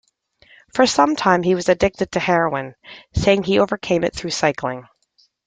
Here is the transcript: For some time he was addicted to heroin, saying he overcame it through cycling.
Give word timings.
For 0.73 0.87
some 0.87 1.15
time 1.15 1.43
he 1.43 1.53
was 1.53 1.69
addicted 1.69 2.13
to 2.13 2.19
heroin, 2.19 2.73
saying 3.13 3.43
he 3.43 3.59
overcame 3.59 4.03
it 4.03 4.15
through 4.15 4.31
cycling. 4.31 4.87